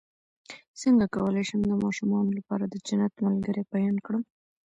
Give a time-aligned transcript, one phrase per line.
[0.81, 4.23] څنګه کولی شم د ماشومانو لپاره د جنت ملګري بیان کړم